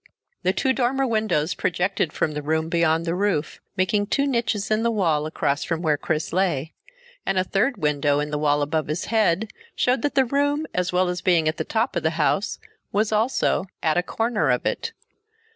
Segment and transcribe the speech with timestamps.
[0.55, 4.89] Two dormer windows projected from the room beyond the roof, making two niches in the
[4.89, 6.73] wall across from where Chris lay,
[7.23, 10.91] and a third window in the wall above his head showed that the room, as
[10.91, 12.57] well as being at the top of the house,
[12.91, 14.91] was also at a corner of it.